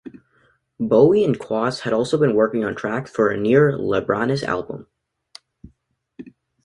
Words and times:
Bowie 0.79 1.23
and 1.23 1.37
Quast 1.37 1.81
had 1.81 1.93
also 1.93 2.17
been 2.17 2.33
working 2.33 2.63
on 2.65 2.73
tracks 2.75 3.11
for 3.11 3.29
a 3.29 3.37
new 3.37 3.59
Libraness 3.59 4.41
album. 4.41 4.87